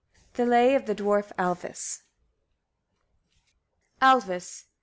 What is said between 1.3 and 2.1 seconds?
ALVIS.